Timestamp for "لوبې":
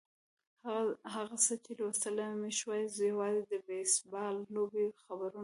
4.55-4.85